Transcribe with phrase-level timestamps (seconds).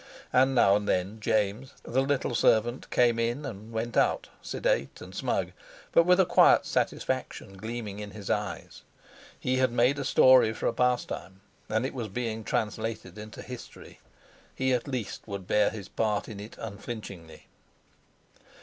[0.33, 5.13] And now and then James, the little servant, came in and went out, sedate and
[5.13, 5.51] smug,
[5.91, 8.81] but with a quiet satisfaction gleaming in his eyes.
[9.39, 13.99] He had made a story for a pastime, and it was being translated into history.
[14.55, 17.45] He at least would bear his part in it unflinchingly.